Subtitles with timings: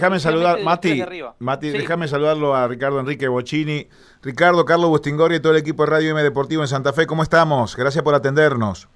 [0.00, 1.02] déjame saludar, Mati,
[1.38, 3.86] Mati déjame saludarlo a Ricardo Enrique Bocini.
[4.22, 7.22] Ricardo, Carlos Bustingori y todo el equipo de Radio M Deportivo en Santa Fe, ¿cómo
[7.22, 7.76] estamos?
[7.76, 8.88] Gracias por atendernos.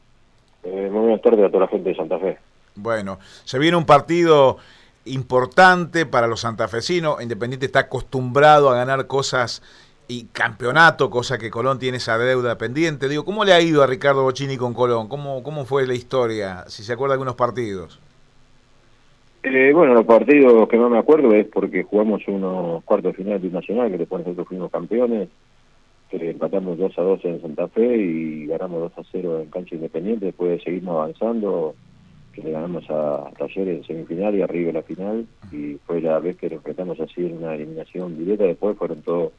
[0.62, 2.38] Eh, muy buenas tardes a toda la gente de Santa Fe.
[2.74, 4.56] Bueno, se viene un partido
[5.04, 7.22] importante para los santafesinos.
[7.22, 9.62] Independiente está acostumbrado a ganar cosas
[10.08, 13.08] y campeonato, cosa que Colón tiene esa deuda pendiente.
[13.08, 15.08] Digo, ¿cómo le ha ido a Ricardo Bocini con Colón?
[15.08, 16.64] ¿Cómo, cómo fue la historia?
[16.68, 18.00] Si se acuerda de algunos partidos.
[19.46, 23.42] Eh, bueno, los partidos que no me acuerdo es porque jugamos unos cuartos de final
[23.42, 25.28] de Nacional, que después nosotros fuimos campeones,
[26.08, 29.74] que empatamos 2 a 2 en Santa Fe y ganamos 2 a 0 en cancha
[29.74, 31.74] independiente, después seguimos avanzando,
[32.32, 36.18] que le ganamos a Talleres en semifinal y arriba en la final, y fue la
[36.20, 39.32] vez que nos enfrentamos así en una eliminación directa, después fueron todos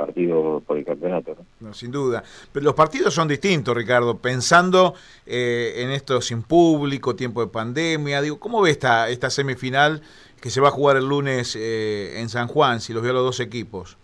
[0.00, 1.36] partido por el campeonato.
[1.60, 1.74] ¿no?
[1.74, 2.22] sin duda.
[2.52, 4.16] Pero los partidos son distintos, Ricardo.
[4.18, 4.94] Pensando
[5.26, 10.02] eh, en esto sin público, tiempo de pandemia, digo, ¿cómo ve esta, esta semifinal
[10.40, 13.24] que se va a jugar el lunes eh, en San Juan, si los veo los
[13.24, 13.96] dos equipos?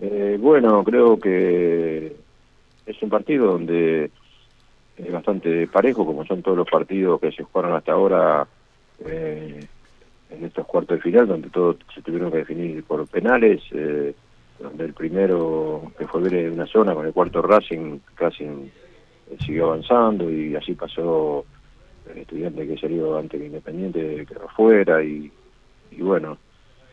[0.00, 2.14] Eh, bueno, creo que
[2.86, 4.10] es un partido donde
[4.96, 8.46] es bastante parejo, como son todos los partidos que se jugaron hasta ahora
[10.30, 13.62] en estos cuartos de final, donde todos se tuvieron que definir por penales.
[13.72, 14.14] Eh,
[14.64, 19.66] donde el primero que fue ver una zona con el cuarto Racing casi eh, siguió
[19.66, 21.44] avanzando y así pasó
[22.10, 25.30] el estudiante que salió antes que Independiente que fuera y,
[25.90, 26.38] y bueno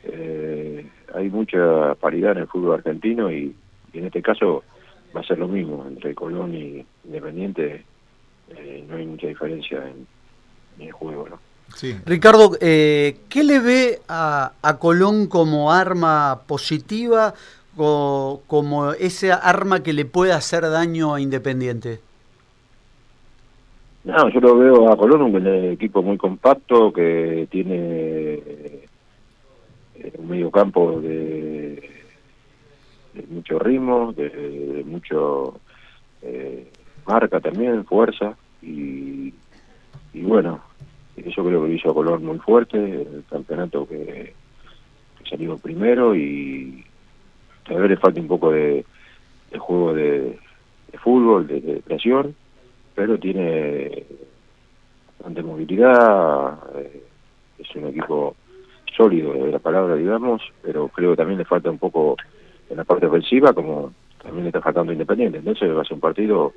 [0.04, 3.56] eh, hay mucha paridad en el fútbol argentino y,
[3.94, 4.64] en este caso
[5.16, 7.86] va a ser lo mismo entre Colón y Independiente
[8.50, 10.06] eh, no hay mucha diferencia en,
[10.78, 11.40] en el juego ¿no?
[11.76, 11.96] Sí.
[12.06, 17.34] Ricardo, eh, ¿qué le ve a, a, Colón como arma positiva
[17.78, 22.00] o como esa arma que le puede hacer daño a Independiente?
[24.04, 28.88] No, yo lo veo a Colón un equipo muy compacto que tiene eh,
[30.18, 31.90] un medio campo de,
[33.14, 35.60] de mucho ritmo, de, de mucho
[36.24, 36.68] eh,
[37.06, 39.34] marca también, fuerza y,
[40.14, 40.62] y bueno,
[41.16, 44.34] eso creo que lo hizo Colón muy fuerte, el campeonato que,
[45.20, 46.84] que salió primero y
[47.68, 48.86] vez le falta un poco de,
[49.58, 50.40] juego de,
[51.02, 52.36] fútbol, de, de, presión,
[52.96, 54.06] pero tiene
[55.18, 57.04] bastante movilidad, eh,
[57.60, 58.36] es un equipo
[58.96, 62.18] sólido de la palabra, digamos, pero creo que también le falta un poco
[62.70, 65.40] en la parte ofensiva, como también le está faltando Independiente.
[65.40, 66.54] Entonces va a ser un partido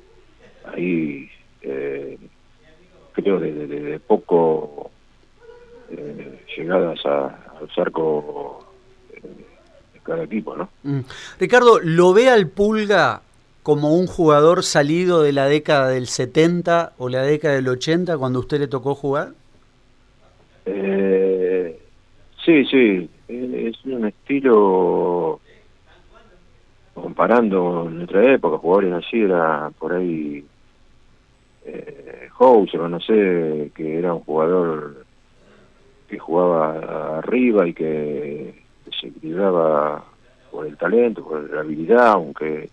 [0.73, 1.29] ahí
[1.61, 2.17] eh,
[3.13, 4.91] creo, de, de, poco
[5.89, 7.27] eh, llegadas a,
[7.59, 8.65] al cerco
[9.13, 9.45] eh,
[10.05, 10.69] cada equipo, ¿no?
[10.83, 11.01] Mm.
[11.39, 13.21] Ricardo, ¿lo ve al Pulga
[13.63, 18.39] como un jugador salido de la década del 70 o la década del 80 cuando
[18.39, 19.29] usted le tocó jugar?
[20.65, 21.79] Eh,
[22.45, 25.39] sí, sí, es un estilo
[26.93, 30.45] comparando en nuestra época, jugadores así era por ahí
[31.65, 35.05] eh, Houser, no sé, que era un jugador
[36.07, 40.03] que jugaba arriba y que se equilibraba
[40.51, 42.69] por el talento, por la habilidad, aunque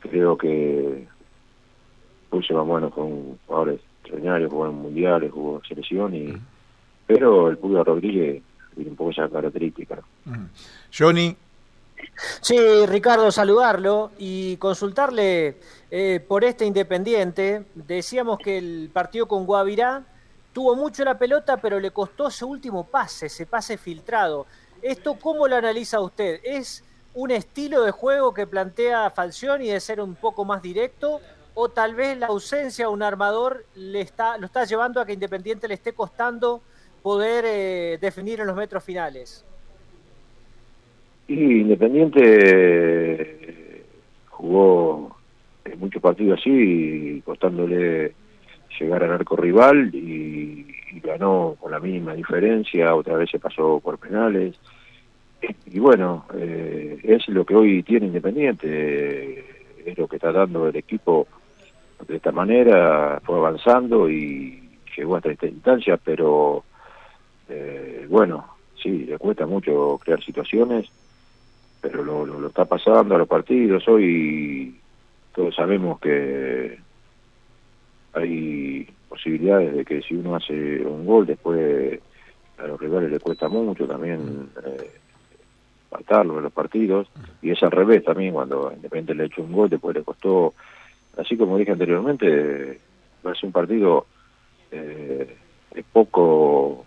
[0.00, 1.06] creo que
[2.28, 6.40] puse más bueno con jugadores extraordinarios, jugó en mundiales, jugó en selección, y, uh
[7.06, 8.40] pero el Pulga Rodríguez
[8.76, 9.98] tiene un poco esa característica.
[10.26, 10.46] Uh
[10.96, 11.36] Johnny,
[12.40, 12.56] Sí,
[12.86, 15.56] Ricardo, saludarlo y consultarle
[15.90, 17.64] eh, por este Independiente.
[17.74, 20.04] Decíamos que el partido con Guavirá
[20.52, 24.46] tuvo mucho la pelota, pero le costó ese último pase, ese pase filtrado.
[24.82, 26.40] ¿Esto cómo lo analiza usted?
[26.42, 31.20] ¿Es un estilo de juego que plantea Falcioni de ser un poco más directo?
[31.54, 35.12] ¿O tal vez la ausencia de un armador le está, lo está llevando a que
[35.12, 36.62] Independiente le esté costando
[37.02, 39.44] poder eh, definir en los metros finales?
[41.28, 43.84] Y Independiente
[44.28, 45.16] jugó
[45.76, 48.14] muchos partidos así, costándole
[48.78, 50.66] llegar al arco rival y,
[51.02, 54.56] ganó con la mínima diferencia, otra vez se pasó por penales.
[55.66, 59.44] Y bueno, eh, es lo que hoy tiene Independiente,
[59.86, 61.26] es lo que está dando el equipo
[62.06, 66.64] de esta manera, fue avanzando y llegó hasta esta instancia, pero
[67.48, 70.90] eh, bueno, sí, le cuesta mucho crear situaciones
[71.80, 73.86] pero lo, lo, lo, está pasando a los partidos.
[73.88, 74.76] Hoy
[75.34, 76.78] todos sabemos que
[78.12, 82.00] hay posibilidades de que si uno hace un gol, después
[82.58, 84.90] a los rivales le cuesta mucho también eh,
[85.90, 87.08] matarlo en los partidos.
[87.42, 90.54] Y es al revés también, cuando Independiente le ha hecho un gol, después le costó,
[91.16, 92.80] así como dije anteriormente,
[93.24, 94.06] va a ser un partido
[94.70, 95.36] eh,
[95.74, 96.84] de poco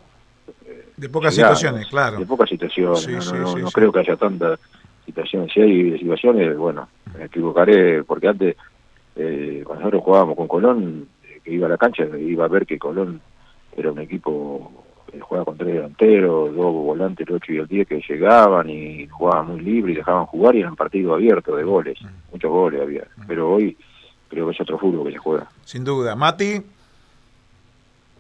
[0.97, 2.19] de pocas situaciones, claro.
[2.19, 4.59] De pocas situaciones, no, no, creo que haya tantas
[5.05, 5.51] situaciones.
[5.51, 6.87] Si hay situaciones, bueno,
[7.17, 8.55] me equivocaré, porque antes,
[9.15, 12.65] eh, cuando nosotros jugábamos con Colón, eh, que iba a la cancha, iba a ver
[12.65, 13.21] que Colón
[13.75, 14.71] era un equipo
[15.11, 19.07] que jugaba con tres delanteros, dos volantes, el 8 y el 10 que llegaban y
[19.07, 22.31] jugaban muy libre y dejaban jugar y eran partidos abiertos de goles, mm.
[22.31, 23.07] muchos goles había.
[23.17, 23.27] Mm.
[23.27, 23.77] Pero hoy
[24.27, 25.47] creo que es otro fútbol que se juega.
[25.65, 26.15] Sin duda.
[26.15, 26.61] Mati.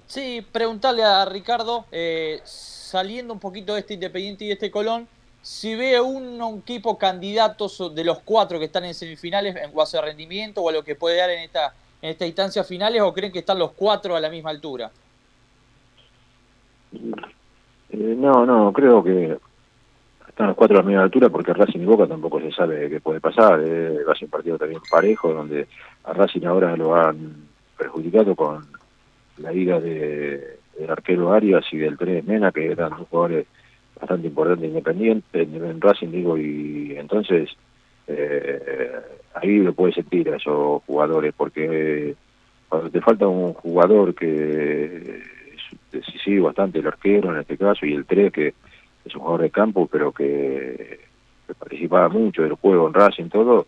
[0.05, 5.07] Sí, preguntarle a Ricardo, eh, saliendo un poquito de este Independiente y de este Colón,
[5.43, 10.03] si ve un, equipo candidato de los cuatro que están en semifinales en base de
[10.03, 13.33] rendimiento o a lo que puede dar en esta, en esta instancia finales o creen
[13.33, 14.89] que están los cuatro a la misma altura?
[16.93, 19.37] Eh, no, no, creo que
[20.29, 23.01] están los cuatro a la misma altura porque Racing y Boca tampoco se sabe qué
[23.01, 23.59] puede pasar.
[23.61, 25.67] Eh, va a ser un partido también parejo donde
[26.05, 28.65] a Racing ahora lo han perjudicado con
[29.39, 33.45] la ida de, del arquero Arias y del Tres Mena, que eran dos jugadores
[33.99, 37.49] bastante importantes independientes en Racing, digo, y entonces
[38.07, 38.91] eh,
[39.35, 42.15] ahí lo puedes sentir a esos jugadores, porque
[42.69, 45.21] cuando te falta un jugador que
[45.53, 48.53] es decisivo bastante, el arquero en este caso, y el Tres, que
[49.05, 50.99] es un jugador de campo, pero que,
[51.59, 53.67] participaba mucho del juego en Racing, todo,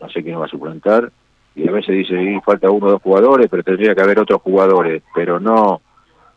[0.00, 1.12] no sé quién va a suplantar,
[1.54, 4.40] y a veces dice, y falta uno o dos jugadores, pero tendría que haber otros
[4.42, 5.80] jugadores, pero no,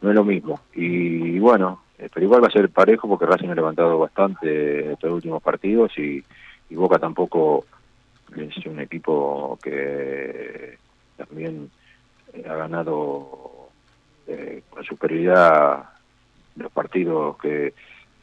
[0.01, 0.59] no es lo mismo.
[0.73, 5.11] Y, bueno, eh, pero igual va a ser parejo porque Racing ha levantado bastante estos
[5.11, 6.23] últimos partidos y,
[6.71, 7.65] Boca tampoco
[8.35, 10.75] es un equipo que
[11.15, 11.69] también
[12.49, 13.69] ha ganado
[14.25, 15.83] eh, con superioridad
[16.55, 17.75] los partidos que,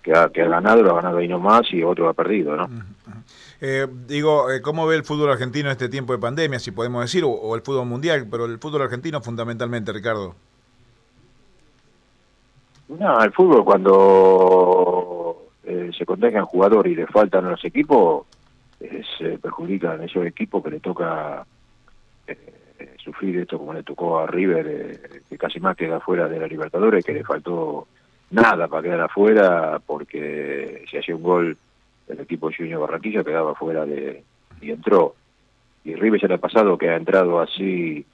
[0.02, 2.68] que ha, que ha ganado, lo ha ganado ahí nomás y otro ha perdido, ¿no?
[3.60, 7.02] Eh, digo, eh, ¿cómo ve el fútbol argentino en este tiempo de pandemia, si podemos
[7.02, 10.34] decir, o, el fútbol mundial, pero el fútbol argentino fundamentalmente, Ricardo?
[12.98, 18.26] No, el fútbol cuando eh, se contagian jugadores y le faltan a los equipos,
[19.18, 21.44] se perjudican a esos equipos que le toca
[23.02, 27.04] sufrir esto como le tocó a River, que casi más queda fuera de la Libertadores,
[27.04, 27.86] que le faltó
[28.30, 31.56] nada para quedar afuera porque si hacía un gol
[32.08, 34.22] el equipo Junior Barranquilla quedaba fuera de
[34.60, 35.14] y entró.
[35.84, 38.04] Y River ya le ha pasado que ha entrado así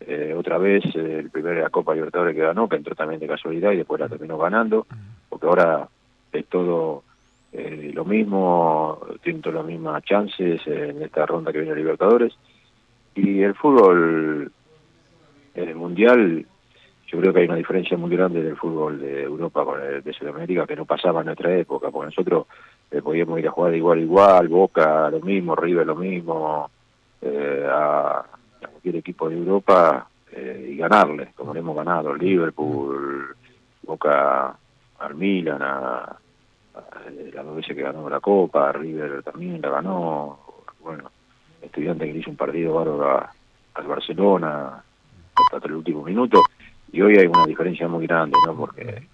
[0.00, 3.20] eh, otra vez eh, el primer de la Copa Libertadores que ganó que entró también
[3.20, 4.86] de casualidad y después la terminó ganando
[5.28, 5.88] porque ahora
[6.32, 7.02] es todo
[7.52, 12.34] eh, lo mismo tienen todas las mismas chances en esta ronda que viene Libertadores.
[13.14, 14.52] Y el fútbol
[15.54, 16.46] el mundial
[17.06, 20.12] yo creo que hay una diferencia muy grande del fútbol de Europa con el de
[20.12, 22.46] Sudamérica que no pasaba en nuestra época, porque nosotros
[22.90, 26.68] eh, podíamos ir a jugar de igual a igual, Boca lo mismo, River lo mismo,
[27.22, 28.24] eh, a,
[28.86, 33.34] cualquier equipo de Europa eh, y ganarle, como le hemos ganado, Liverpool,
[33.82, 34.56] Boca
[34.98, 36.16] al Milan, a,
[37.32, 40.38] la dos veces que ganó la Copa, River también la ganó,
[40.80, 41.10] bueno,
[41.60, 43.28] estudiante que hizo un partido bárbaro
[43.74, 44.82] al Barcelona
[45.52, 46.42] hasta el último minuto
[46.92, 48.54] y hoy hay una diferencia muy grande, ¿no?
[48.54, 49.06] Porque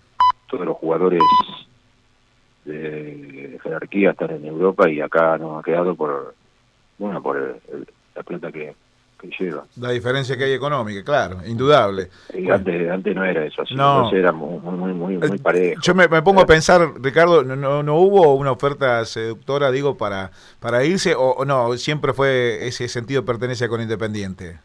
[0.49, 1.23] todos los jugadores
[2.65, 6.35] de jerarquía están en Europa y acá nos ha quedado por,
[6.99, 7.85] bueno, por que,
[9.77, 12.09] La diferencia que hay económica, claro, indudable.
[12.51, 14.11] antes, antes no era eso, así, no.
[14.13, 15.81] era muy, muy, muy, muy parejo.
[15.83, 20.31] Yo me, pongo a pensar, Ricardo, ¿no, ¿no hubo una oferta seductora, digo, para,
[20.61, 21.73] para irse o, o no?
[21.77, 24.59] Siempre fue ese sentido de pertenencia con Independiente.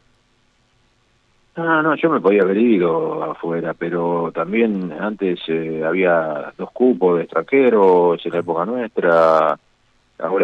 [1.58, 7.18] No, no, yo me podía haber ido afuera, pero también antes eh, había dos cupos
[7.18, 9.60] de extranjeros en la época nuestra.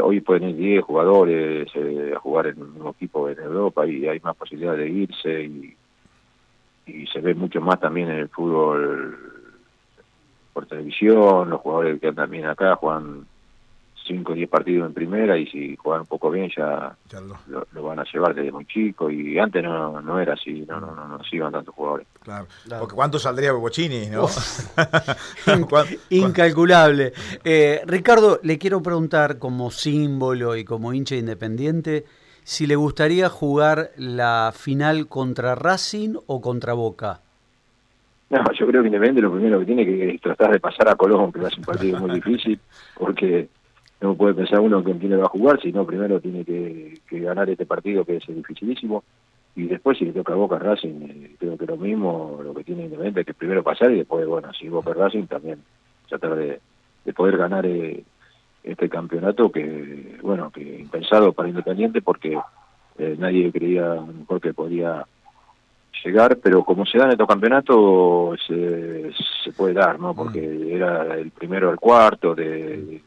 [0.06, 4.20] Hoy pueden ir 10 jugadores eh, a jugar en un equipo en Europa y hay
[4.20, 5.76] más posibilidad de irse y,
[6.88, 9.18] y se ve mucho más también en el fútbol
[10.52, 13.26] por televisión, los jugadores que andan bien acá juegan
[14.06, 18.00] 5 o 10 partidos en primera y si juegan un poco bien ya, lo, van
[18.00, 21.20] a llevar desde muy chico y antes no, no era así, no, no, no, no
[21.32, 22.08] iban tantos jugadores.
[22.22, 22.48] Claro,
[22.80, 24.08] porque ¿cuánto saldría Bochini?
[24.08, 24.28] ¿no?
[26.10, 27.14] Incalculable.
[27.44, 32.06] Eh, Ricardo, le quiero preguntar como símbolo y como hincha independiente
[32.44, 37.22] si le gustaría jugar la final contra Racing o contra Boca.
[38.30, 41.32] No, yo creo que Independiente lo primero que tiene que tratar de pasar a Colón,
[41.32, 42.60] que va a ser un partido muy difícil,
[42.98, 43.48] porque
[44.04, 47.66] no puede pensar uno que quién va a jugar, sino primero tiene que, ganar este
[47.66, 49.02] partido que es dificilísimo
[49.56, 52.66] y después si le toca a Boca Racing, eh, creo que lo mismo, lo que
[52.66, 55.60] tiene Independiente es que primero pasar y después, bueno, si Boca Racing también
[56.10, 56.60] tratar de,
[57.16, 58.04] poder ganar eh,
[58.64, 62.38] este campeonato que, bueno, que impensado para Independiente porque
[62.98, 65.06] eh, nadie creía mejor que podía
[66.04, 69.14] llegar, pero como se dan estos campeonatos se,
[69.46, 70.14] se puede dar, ¿no?
[70.14, 70.76] Porque mm.
[70.76, 73.02] era el primero al cuarto, de, de,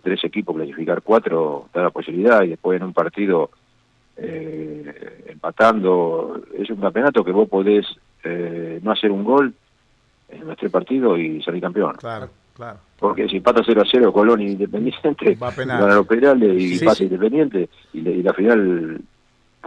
[0.00, 3.50] tres equipos clasificar cuatro, da la posibilidad, y después en un partido
[4.16, 7.86] eh, empatando, es un campeonato que vos podés
[8.24, 9.54] eh, no hacer un gol
[10.28, 11.94] en los tres partidos y salir campeón.
[11.96, 12.78] Claro, claro.
[12.98, 17.68] Porque si empata 0 a 0 Colón Independiente, va a los penales y pasa Independiente,
[17.92, 19.00] y, y la final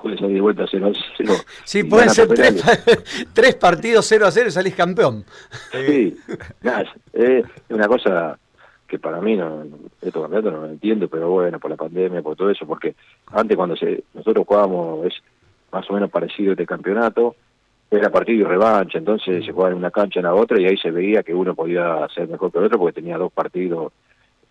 [0.01, 1.33] puede salir de vuelta 0 a 0.
[1.63, 2.63] Sí, pueden ser tres,
[3.33, 5.25] tres, partidos 0 a 0 y salís campeón.
[5.71, 6.15] Sí,
[7.13, 8.37] es una cosa
[8.87, 9.63] que para mí, no,
[10.01, 12.95] estos campeonatos no lo entiendo, pero bueno, por la pandemia, por todo eso, porque
[13.31, 15.13] antes cuando se, nosotros jugábamos, es
[15.71, 17.35] más o menos parecido este campeonato,
[17.89, 20.77] era partido y revancha, entonces se jugaba en una cancha en la otra y ahí
[20.77, 23.91] se veía que uno podía ser mejor que el otro porque tenía dos partidos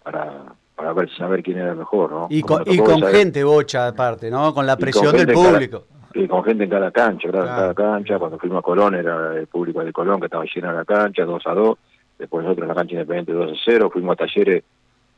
[0.02, 2.26] para para ver, saber quién era mejor, ¿no?
[2.30, 4.52] Y con, y con gente bocha aparte, ¿no?
[4.52, 5.84] Con la presión del público.
[6.14, 8.18] y con gente en cada cancha, claro, en cada cancha.
[8.18, 11.42] Cuando fuimos a Colón era el público de Colón que estaba llena la cancha, 2
[11.46, 11.78] a 2.
[12.18, 13.90] Después nosotros en la cancha independiente 2 a 0.
[13.92, 14.64] Fuimos a Talleres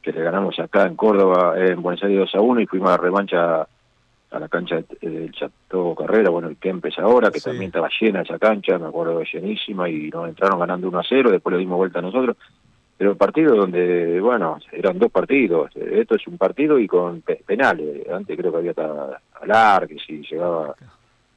[0.03, 2.97] que le ganamos acá en Córdoba, en Buenos Aires 2 a 1 y fuimos a
[2.97, 3.67] revancha
[4.31, 8.39] a la cancha del Chateau Carrera, bueno, el Kempes ahora, que también estaba llena esa
[8.39, 12.01] cancha, me acuerdo llenísima, y nos entraron ganando 1 a 0, después le dimos vuelta
[12.01, 12.37] a nosotros,
[12.97, 18.09] pero el partido donde, bueno, eran dos partidos, esto es un partido y con penales,
[18.09, 20.75] antes creo que había hasta alar, que si llegaba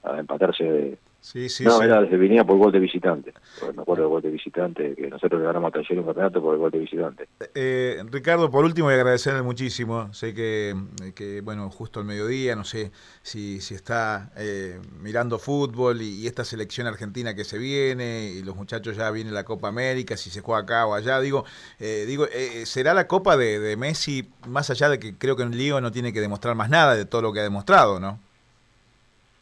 [0.03, 3.33] a empatarse Sí, sí, no, era, venía por gol de visitante.
[3.75, 6.53] Me acuerdo del gol de visitante, que nosotros le ganamos a Taller un campeonato por
[6.53, 7.27] el gol de visitante.
[7.53, 10.13] Eh, Ricardo, por último, y agradecerle muchísimo.
[10.13, 10.73] Sé que,
[11.15, 16.45] que, bueno, justo al mediodía, no sé si, si está eh, mirando fútbol y, esta
[16.45, 20.41] selección argentina que se viene, y los muchachos ya vienen la Copa América, si se
[20.41, 21.19] juega acá o allá.
[21.19, 21.43] Digo,
[21.79, 25.43] eh, digo eh, ¿será la Copa de, de Messi, más allá de que creo que
[25.43, 28.19] en Lío no tiene que demostrar más nada de todo lo que ha demostrado, ¿no?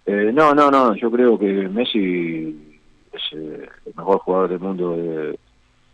[0.10, 2.80] Eh, no, no, no, yo creo que Messi
[3.12, 5.38] es eh, el mejor jugador del mundo de,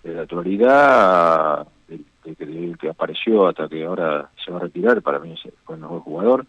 [0.04, 5.76] la actualidad, el, que apareció hasta que ahora se va a retirar, para mí fue
[5.76, 6.46] el mejor jugador,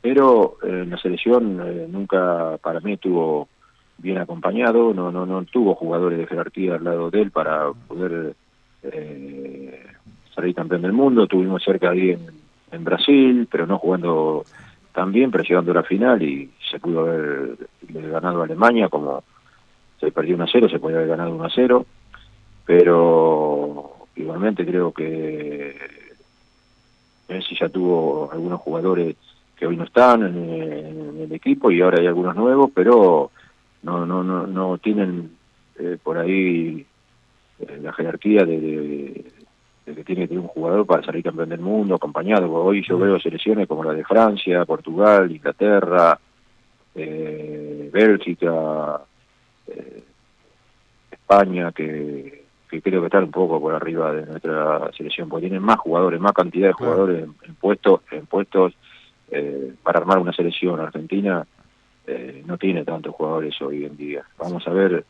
[0.00, 3.46] pero eh, en la selección nunca para mí estuvo
[3.98, 8.34] bien acompañado, no, no, no tuvo jugadores de jerarquía al lado de él para poder
[10.34, 12.18] salir campeón del mundo, tuvimos cerca ahí
[12.72, 14.44] en Brasil, pero no jugando
[14.92, 19.22] también, pero la final y se pudo haber ganado a Alemania, como
[20.00, 21.86] se perdió 1 a 0, se podía haber ganado 1 a 0,
[22.64, 25.76] pero igualmente creo que
[27.28, 29.16] Messi ya tuvo algunos jugadores
[29.56, 33.30] que hoy no están en, el equipo y ahora hay algunos nuevos, pero
[33.82, 35.36] no no no no tienen
[35.78, 36.86] eh, por ahí
[37.60, 39.24] eh, la jerarquía de,
[40.08, 42.50] tiene que tener un jugador para salir campeón del mundo, acompañado.
[42.50, 46.18] Hoy yo veo selecciones como la de Francia, Portugal, Inglaterra,
[46.94, 49.02] eh, Bélgica,
[49.66, 50.02] eh,
[51.10, 55.78] España, que, creo que están un poco por arriba de nuestra selección, porque tienen más
[55.78, 58.72] jugadores, más cantidad de jugadores en, puestos, en puestos
[59.30, 60.80] eh, para armar una selección.
[60.80, 61.46] Argentina
[62.46, 64.24] no tiene tantos jugadores hoy en día.
[64.38, 65.04] Vamos a ver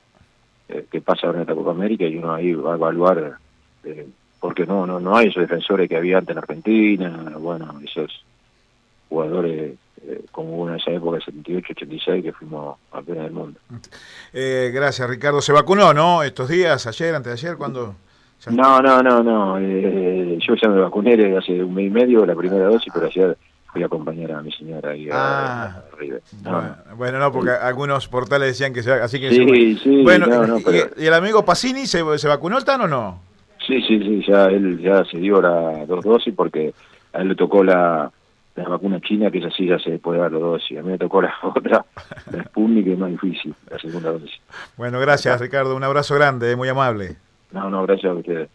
[0.91, 3.39] qué pasa ahora en esta Copa América y uno ahí va a evaluar
[4.41, 8.25] porque no no no hay esos defensores que había antes en Argentina, bueno, esos
[9.09, 9.75] jugadores
[10.07, 13.61] eh, como hubo en esa época, 78, 86, que fuimos campeones del mundo.
[14.33, 15.41] Eh, gracias, Ricardo.
[15.41, 16.23] ¿Se vacunó, no?
[16.23, 17.59] ¿Estos días, ayer, antes de ayer?
[17.59, 17.97] cuando
[18.51, 19.59] No, no, no, no.
[19.59, 23.37] Eh, yo ya me vacuné hace un mes y medio, la primera dosis, pero ayer
[23.73, 25.83] fui a acompañar a mi señora ahí ah,
[26.97, 30.27] Bueno, no, porque algunos portales decían que se así que sí, sí, bueno,
[30.97, 33.28] y, el amigo Pacini se, se vacunó TAN o no?
[33.69, 36.73] Sí, sí, sí, ya él ya se dio las dos dosis porque
[37.13, 38.11] a él le tocó la,
[38.57, 40.79] la vacuna china, que es así, ya se puede dar las dosis.
[40.79, 41.85] A mí me tocó la otra,
[42.33, 44.41] la Sputnik, que es más difícil, la segunda dosis.
[44.79, 47.17] Bueno, gracias Ricardo, un abrazo grande, muy amable.
[47.53, 48.49] No, no, gracias a ustedes.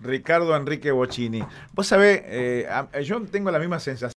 [0.00, 1.44] Ricardo Enrique Bocini.
[1.72, 2.66] Vos sabés, eh,
[3.04, 4.12] yo tengo la misma sensación.